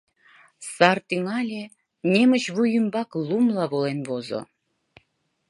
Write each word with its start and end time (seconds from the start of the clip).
Сар 0.73 0.97
тӱҥале, 1.07 1.63
немыч 2.11 2.43
вуй 2.55 2.69
ӱмбак 2.79 3.09
лумла 3.27 3.65
волен 3.71 3.99
возо... 4.07 4.41